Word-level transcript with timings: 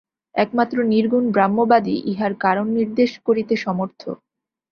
একমাত্র 0.35 0.77
নির্গুণ 0.91 1.25
ব্রহ্মবাদই 1.31 1.97
ইহার 2.11 2.33
কারণ 2.43 2.67
নির্দেশ 2.77 3.11
করিতে 3.27 3.53
সমর্থ। 3.57 4.01